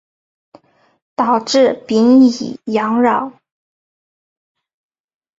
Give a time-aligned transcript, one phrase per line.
[1.15, 3.39] 导致丙寅洋扰。